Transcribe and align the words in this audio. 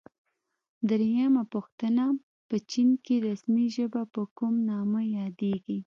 درېمه 0.89 1.43
پوښتنه: 1.53 2.03
په 2.47 2.55
چین 2.71 2.89
کې 3.05 3.15
رسمي 3.27 3.65
ژبه 3.75 4.01
په 4.13 4.21
کوم 4.37 4.55
نامه 4.69 5.01
یادیږي؟ 5.17 5.77